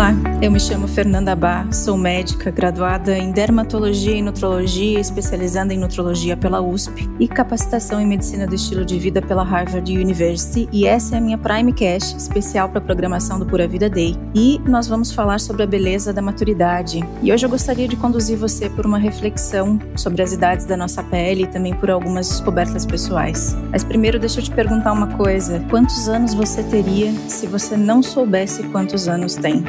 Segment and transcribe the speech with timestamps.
[0.00, 0.29] была.
[0.42, 6.34] Eu me chamo Fernanda Bá, sou médica graduada em dermatologia e nutrologia, especializando em nutrologia
[6.34, 10.66] pela USP e capacitação em medicina do estilo de vida pela Harvard University.
[10.72, 14.16] E essa é a minha Prime Cash, especial para a programação do Pura Vida Day.
[14.34, 17.04] E nós vamos falar sobre a beleza da maturidade.
[17.22, 21.02] E hoje eu gostaria de conduzir você por uma reflexão sobre as idades da nossa
[21.02, 23.54] pele e também por algumas descobertas pessoais.
[23.70, 28.02] Mas primeiro deixa eu te perguntar uma coisa: quantos anos você teria se você não
[28.02, 29.62] soubesse quantos anos tem?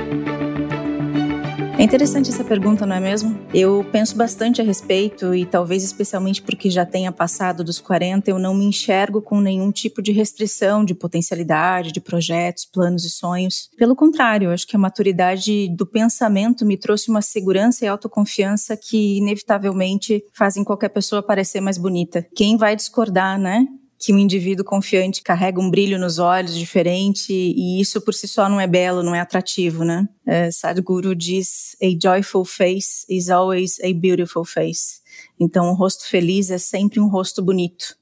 [1.82, 3.40] É interessante essa pergunta, não é mesmo?
[3.52, 8.38] Eu penso bastante a respeito e talvez especialmente porque já tenha passado dos 40, eu
[8.38, 13.68] não me enxergo com nenhum tipo de restrição de potencialidade, de projetos, planos e sonhos.
[13.76, 19.18] Pelo contrário, acho que a maturidade do pensamento me trouxe uma segurança e autoconfiança que
[19.18, 22.24] inevitavelmente fazem qualquer pessoa parecer mais bonita.
[22.36, 23.66] Quem vai discordar, né?
[24.02, 28.50] Que um indivíduo confiante carrega um brilho nos olhos diferente e isso por si só
[28.50, 30.10] não é belo, não é atrativo, né?
[30.26, 35.02] É, Sadhguru diz: A joyful face is always a beautiful face.
[35.40, 37.96] Então, um rosto feliz é sempre um rosto bonito.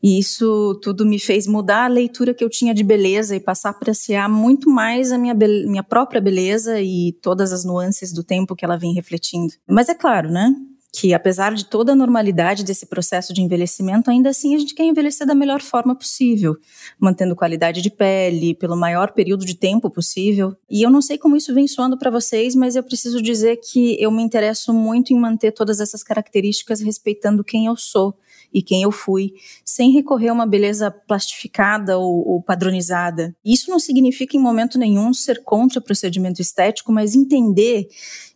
[0.00, 3.70] E isso tudo me fez mudar a leitura que eu tinha de beleza e passar
[3.70, 8.54] a apreciar muito mais a minha, minha própria beleza e todas as nuances do tempo
[8.54, 9.52] que ela vem refletindo.
[9.66, 10.54] Mas é claro, né?
[10.94, 14.84] Que apesar de toda a normalidade desse processo de envelhecimento, ainda assim a gente quer
[14.84, 16.56] envelhecer da melhor forma possível,
[17.00, 20.56] mantendo qualidade de pele pelo maior período de tempo possível.
[20.70, 24.00] E eu não sei como isso vem soando para vocês, mas eu preciso dizer que
[24.00, 28.16] eu me interesso muito em manter todas essas características respeitando quem eu sou
[28.54, 33.34] e quem eu fui, sem recorrer a uma beleza plastificada ou, ou padronizada.
[33.44, 37.88] Isso não significa em momento nenhum ser contra o procedimento estético, mas entender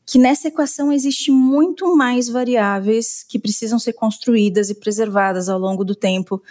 [0.05, 5.85] que nessa equação existe muito mais variáveis que precisam ser construídas e preservadas ao longo
[5.85, 6.43] do tempo,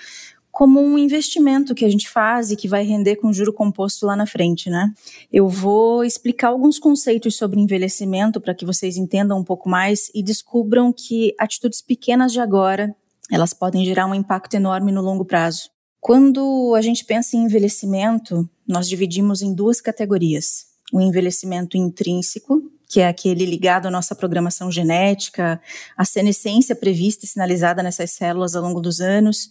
[0.51, 4.15] como um investimento que a gente faz e que vai render com juro composto lá
[4.15, 4.91] na frente, né?
[5.31, 10.23] Eu vou explicar alguns conceitos sobre envelhecimento para que vocês entendam um pouco mais e
[10.23, 12.95] descubram que atitudes pequenas de agora,
[13.31, 15.69] elas podem gerar um impacto enorme no longo prazo.
[15.99, 23.01] Quando a gente pensa em envelhecimento, nós dividimos em duas categorias: o envelhecimento intrínseco, que
[23.01, 25.61] é aquele ligado à nossa programação genética,
[25.97, 29.49] à senescência prevista e sinalizada nessas células ao longo dos anos,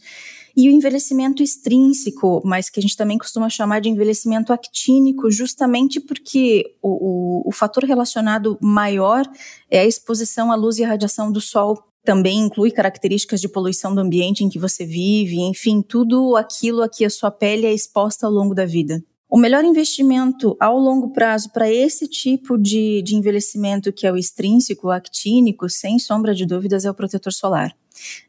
[0.56, 6.00] e o envelhecimento extrínseco, mas que a gente também costuma chamar de envelhecimento actínico, justamente
[6.00, 9.31] porque o, o, o fator relacionado maior
[9.70, 11.84] é a exposição à luz e à radiação do sol.
[12.06, 16.89] Também inclui características de poluição do ambiente em que você vive, enfim, tudo aquilo a
[16.89, 19.03] que a sua pele é exposta ao longo da vida.
[19.28, 24.16] O melhor investimento ao longo prazo para esse tipo de, de envelhecimento, que é o
[24.16, 27.77] extrínseco, o actínico, sem sombra de dúvidas, é o protetor solar,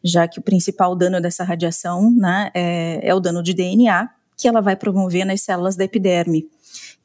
[0.04, 4.48] já que o principal dano dessa radiação né, é, é o dano de DNA, que
[4.48, 6.50] ela vai promover nas células da epiderme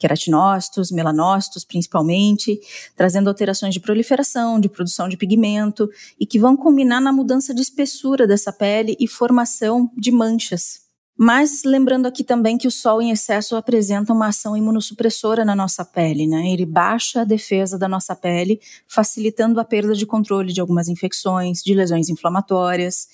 [0.03, 2.61] queratinócitos, melanócitos principalmente,
[2.97, 7.63] trazendo alterações de proliferação, de produção de pigmento e que vão combinar na mudança de
[7.63, 10.82] espessura dessa pele e formação de manchas.
[11.25, 15.85] Mas lembrando aqui também que o sol em excesso apresenta uma ação imunossupressora na nossa
[15.85, 16.49] pele, né?
[16.49, 21.63] Ele baixa a defesa da nossa pele, facilitando a perda de controle de algumas infecções,
[21.63, 23.07] de lesões inflamatórias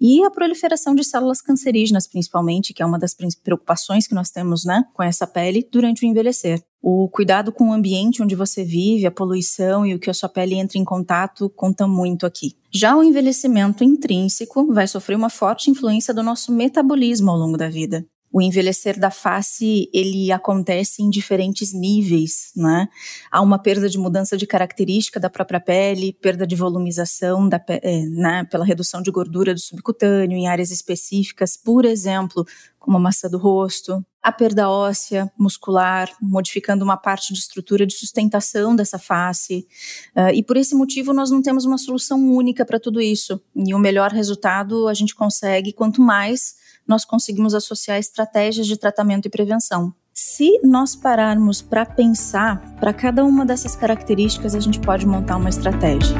[0.00, 4.64] e a proliferação de células cancerígenas, principalmente, que é uma das preocupações que nós temos,
[4.64, 6.62] né, com essa pele durante o envelhecer.
[6.88, 10.28] O cuidado com o ambiente onde você vive, a poluição e o que a sua
[10.28, 12.54] pele entra em contato conta muito aqui.
[12.70, 17.68] Já o envelhecimento intrínseco vai sofrer uma forte influência do nosso metabolismo ao longo da
[17.68, 22.86] vida o envelhecer da face ele acontece em diferentes níveis, né?
[23.32, 28.02] Há uma perda de mudança de característica da própria pele, perda de volumização da é,
[28.02, 32.44] né, pela redução de gordura do subcutâneo em áreas específicas, por exemplo,
[32.78, 37.94] como a maçã do rosto, a perda óssea, muscular, modificando uma parte de estrutura de
[37.94, 39.66] sustentação dessa face.
[40.14, 43.40] Uh, e por esse motivo nós não temos uma solução única para tudo isso.
[43.54, 49.26] E o melhor resultado a gente consegue quanto mais nós conseguimos associar estratégias de tratamento
[49.26, 49.92] e prevenção.
[50.14, 55.50] Se nós pararmos para pensar, para cada uma dessas características a gente pode montar uma
[55.50, 56.16] estratégia.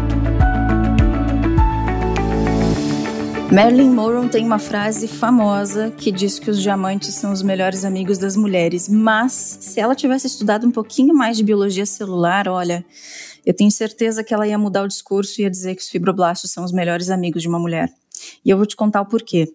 [3.50, 8.19] Marilyn Monroe tem uma frase famosa que diz que os diamantes são os melhores amigos
[8.19, 12.85] das mulheres, mas se ela tivesse estudado um pouquinho mais de biologia celular, olha,
[13.46, 16.50] eu tenho certeza que ela ia mudar o discurso e ia dizer que os fibroblastos
[16.50, 17.88] são os melhores amigos de uma mulher.
[18.44, 19.49] E eu vou te contar o porquê.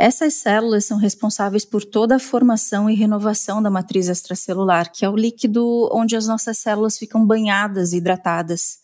[0.00, 5.10] Essas células são responsáveis por toda a formação e renovação da matriz extracelular, que é
[5.10, 8.78] o líquido onde as nossas células ficam banhadas e hidratadas.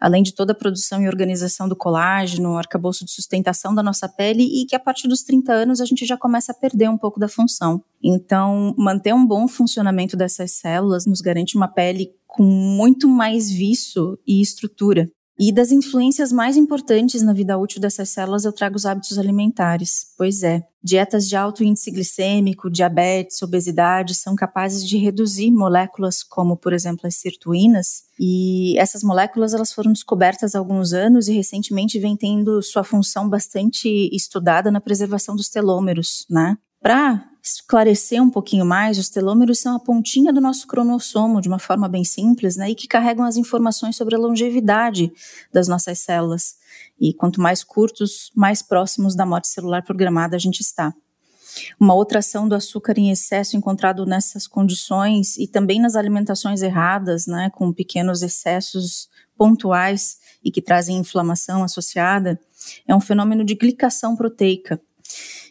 [0.00, 4.42] além de toda a produção e organização do colágeno, arcabouço de sustentação da nossa pele
[4.42, 7.20] e que a partir dos 30 anos a gente já começa a perder um pouco
[7.20, 7.82] da função.
[8.02, 14.18] Então, manter um bom funcionamento dessas células nos garante uma pele com muito mais viço
[14.26, 15.08] e estrutura.
[15.42, 20.08] E das influências mais importantes na vida útil dessas células, eu trago os hábitos alimentares.
[20.18, 26.58] Pois é, dietas de alto índice glicêmico, diabetes, obesidade são capazes de reduzir moléculas como,
[26.58, 28.02] por exemplo, as sirtuínas.
[28.20, 33.26] E essas moléculas elas foram descobertas há alguns anos e recentemente vem tendo sua função
[33.26, 36.58] bastante estudada na preservação dos telômeros, né?
[36.82, 41.58] Para esclarecer um pouquinho mais, os telômeros são a pontinha do nosso cromossomo, de uma
[41.58, 45.12] forma bem simples, né, e que carregam as informações sobre a longevidade
[45.52, 46.56] das nossas células.
[47.00, 50.94] E quanto mais curtos, mais próximos da morte celular programada a gente está.
[51.80, 57.26] Uma outra ação do açúcar em excesso encontrado nessas condições e também nas alimentações erradas,
[57.26, 62.38] né, com pequenos excessos pontuais e que trazem inflamação associada,
[62.86, 64.80] é um fenômeno de glicação proteica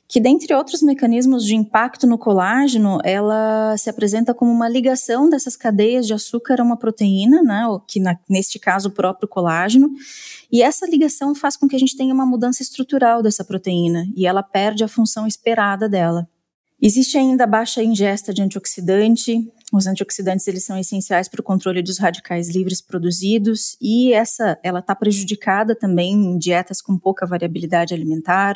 [0.09, 5.55] que dentre outros mecanismos de impacto no colágeno, ela se apresenta como uma ligação dessas
[5.55, 9.91] cadeias de açúcar a uma proteína, né, que na, neste caso o próprio colágeno,
[10.51, 14.25] e essa ligação faz com que a gente tenha uma mudança estrutural dessa proteína, e
[14.25, 16.27] ela perde a função esperada dela.
[16.81, 19.51] Existe ainda baixa ingesta de antioxidante.
[19.71, 24.79] Os antioxidantes eles são essenciais para o controle dos radicais livres produzidos e essa ela
[24.79, 28.55] está prejudicada também em dietas com pouca variabilidade alimentar.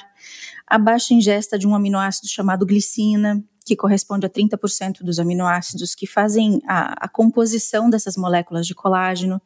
[0.66, 6.08] A baixa ingesta de um aminoácido chamado glicina, que corresponde a 30% dos aminoácidos que
[6.08, 9.42] fazem a, a, composição dessas moléculas de colágeno.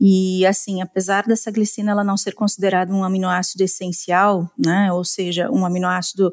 [0.00, 5.50] E assim, apesar dessa glicina ela não ser considerada um aminoácido essencial, né, ou seja,
[5.50, 6.32] um aminoácido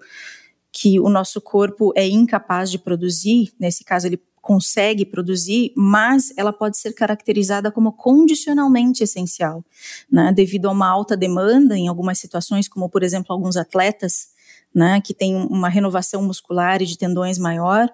[0.72, 6.52] que o nosso corpo é incapaz de produzir, nesse caso ele consegue produzir, mas ela
[6.52, 9.64] pode ser caracterizada como condicionalmente essencial,
[10.12, 14.30] né, devido a uma alta demanda em algumas situações, como por exemplo alguns atletas,
[14.74, 17.88] né, que têm uma renovação muscular e de tendões maior,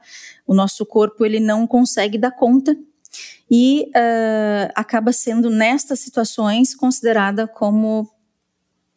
[0.45, 2.77] o nosso corpo ele não consegue dar conta
[3.49, 8.09] e uh, acaba sendo nestas situações considerada como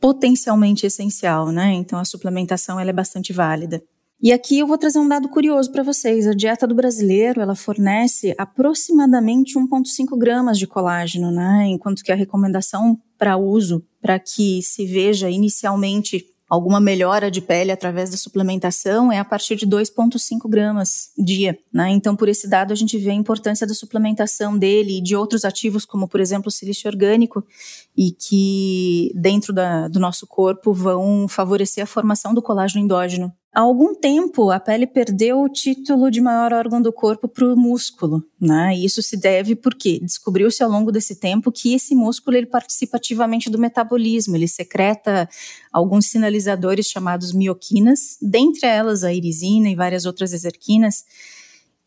[0.01, 1.73] potencialmente essencial, né?
[1.75, 3.83] Então a suplementação ela é bastante válida.
[4.23, 6.27] E aqui eu vou trazer um dado curioso para vocês.
[6.27, 11.67] A dieta do brasileiro ela fornece aproximadamente 1,5 gramas de colágeno, né?
[11.69, 17.71] Enquanto que a recomendação para uso, para que se veja inicialmente alguma melhora de pele
[17.71, 21.57] através da suplementação é a partir de 2,5 gramas dia.
[21.73, 21.91] Né?
[21.91, 25.45] Então, por esse dado, a gente vê a importância da suplementação dele e de outros
[25.45, 27.47] ativos, como, por exemplo, o silício orgânico,
[27.97, 33.33] e que dentro da, do nosso corpo vão favorecer a formação do colágeno endógeno.
[33.53, 37.57] Há algum tempo, a pele perdeu o título de maior órgão do corpo para o
[37.57, 38.73] músculo, né?
[38.77, 42.97] E isso se deve porque descobriu-se ao longo desse tempo que esse músculo ele participa
[42.97, 45.29] ativamente do metabolismo, ele secreta
[45.73, 51.05] alguns sinalizadores chamados mioquinas, dentre elas a irisina e várias outras exerquinas,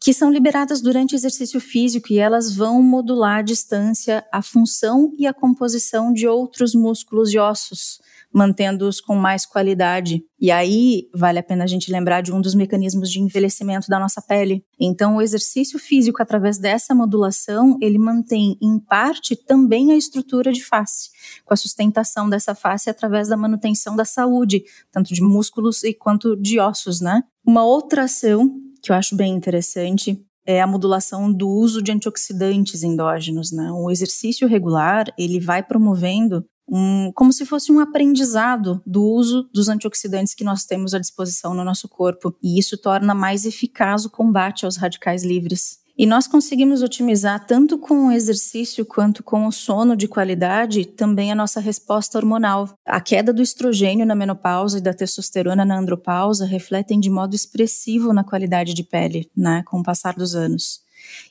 [0.03, 5.25] que são liberadas durante exercício físico e elas vão modular a distância, a função e
[5.25, 10.21] a composição de outros músculos e ossos, mantendo-os com mais qualidade.
[10.37, 13.97] E aí vale a pena a gente lembrar de um dos mecanismos de envelhecimento da
[13.97, 14.65] nossa pele.
[14.77, 20.65] Então, o exercício físico, através dessa modulação, ele mantém, em parte, também a estrutura de
[20.65, 21.11] face,
[21.45, 26.35] com a sustentação dessa face através da manutenção da saúde, tanto de músculos e quanto
[26.35, 27.23] de ossos, né?
[27.45, 32.83] Uma outra ação que eu acho bem interessante é a modulação do uso de antioxidantes
[32.83, 33.71] endógenos, né?
[33.71, 39.69] O exercício regular, ele vai promovendo um, como se fosse um aprendizado do uso dos
[39.69, 44.09] antioxidantes que nós temos à disposição no nosso corpo, e isso torna mais eficaz o
[44.09, 45.82] combate aos radicais livres.
[45.95, 51.31] E nós conseguimos otimizar tanto com o exercício quanto com o sono de qualidade também
[51.31, 52.67] a nossa resposta hormonal.
[52.83, 58.11] A queda do estrogênio na menopausa e da testosterona na andropausa refletem de modo expressivo
[58.11, 60.81] na qualidade de pele, né, com o passar dos anos.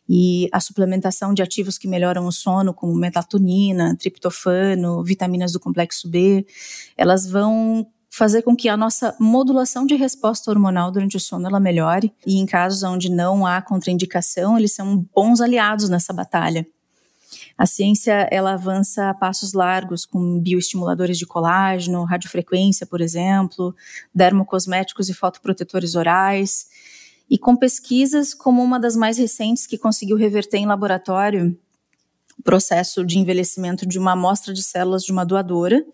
[0.08, 6.08] E a suplementação de ativos que melhoram o sono, como melatonina, triptofano, vitaminas do complexo
[6.08, 6.46] B,
[6.96, 11.58] elas vão fazer com que a nossa modulação de resposta hormonal durante o sono ela
[11.58, 16.66] melhore e em casos onde não há contraindicação, eles são bons aliados nessa batalha.
[17.56, 23.74] A ciência ela avança a passos largos com bioestimuladores de colágeno, radiofrequência, por exemplo,
[24.14, 26.66] dermocosméticos e fotoprotetores orais,
[27.30, 31.58] e com pesquisas como uma das mais recentes que conseguiu reverter em laboratório
[32.42, 35.84] processo de envelhecimento de uma amostra de células de uma doadora,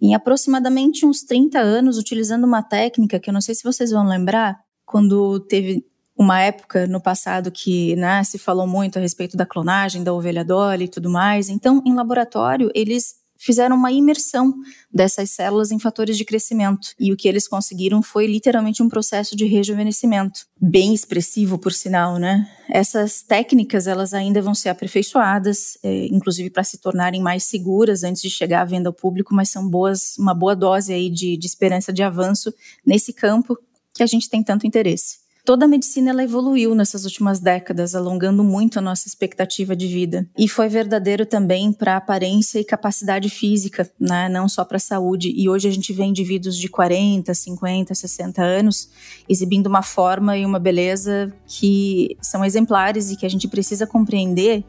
[0.00, 4.06] em aproximadamente uns 30 anos, utilizando uma técnica que eu não sei se vocês vão
[4.06, 5.84] lembrar, quando teve
[6.16, 10.44] uma época no passado que né, se falou muito a respeito da clonagem, da ovelha
[10.44, 11.48] Dolly e tudo mais.
[11.48, 14.54] Então, em laboratório, eles fizeram uma imersão
[14.92, 16.88] dessas células em fatores de crescimento.
[16.98, 20.46] E o que eles conseguiram foi literalmente um processo de rejuvenescimento.
[20.60, 22.48] Bem expressivo, por sinal, né?
[22.70, 28.22] Essas técnicas, elas ainda vão ser aperfeiçoadas, é, inclusive para se tornarem mais seguras antes
[28.22, 31.46] de chegar à venda ao público, mas são boas, uma boa dose aí de, de
[31.46, 32.52] esperança de avanço
[32.84, 33.58] nesse campo
[33.92, 35.23] que a gente tem tanto interesse.
[35.44, 40.26] Toda a medicina ela evoluiu nessas últimas décadas, alongando muito a nossa expectativa de vida.
[40.38, 44.26] E foi verdadeiro também para aparência e capacidade física, né?
[44.30, 45.30] não só para a saúde.
[45.36, 48.88] E hoje a gente vê indivíduos de 40, 50, 60 anos
[49.28, 54.64] exibindo uma forma e uma beleza que são exemplares e que a gente precisa compreender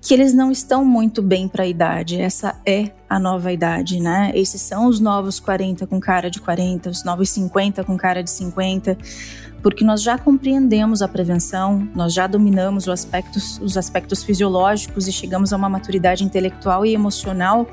[0.00, 2.20] que eles não estão muito bem para a idade.
[2.20, 4.32] Essa é a nova idade, né?
[4.34, 8.30] Esses são os novos 40 com cara de 40, os novos 50 com cara de
[8.30, 8.96] 50
[9.62, 15.12] porque nós já compreendemos a prevenção, nós já dominamos os aspectos, os aspectos fisiológicos e
[15.12, 17.66] chegamos a uma maturidade intelectual e emocional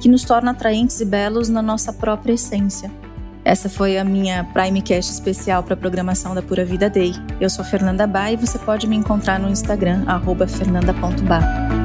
[0.00, 2.90] que nos torna atraentes e belos na nossa própria essência.
[3.44, 7.12] Essa foi a minha Primecast especial para a programação da Pura Vida Day.
[7.40, 10.04] Eu sou Fernanda Ba e você pode me encontrar no Instagram,
[10.46, 11.81] fernanda.ba.